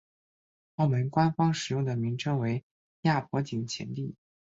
[0.77, 2.65] 澳门官方使用的名称为
[3.03, 4.15] 亚婆井前地。